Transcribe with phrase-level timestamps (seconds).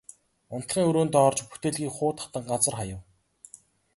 [0.55, 3.01] Унтлагын өрөөндөө орж бүтээлгийг хуу татан газар хаяв.